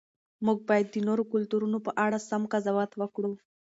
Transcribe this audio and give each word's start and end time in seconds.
موږ 0.45 0.57
باید 0.69 0.87
د 0.91 0.95
نورو 1.07 1.23
کلتورونو 1.33 1.77
په 1.85 1.91
اړه 2.05 2.17
سم 2.29 2.41
قضاوت 2.53 2.91
وکړو. 2.97 3.31